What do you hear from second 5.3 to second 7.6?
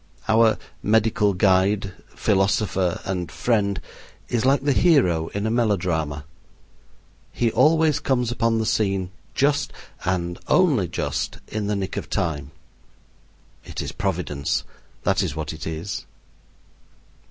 a melodrama he